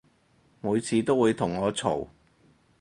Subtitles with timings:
[0.61, 2.07] 每次都會同我嘈